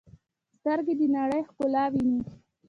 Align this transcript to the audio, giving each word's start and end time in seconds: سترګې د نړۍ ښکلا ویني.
سترګې 0.57 0.93
د 0.99 1.01
نړۍ 1.15 1.41
ښکلا 1.47 1.83
ویني. 1.93 2.19